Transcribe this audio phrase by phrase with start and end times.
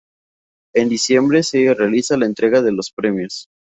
[0.73, 3.47] En diciembre, se realiza la entrega de los premios.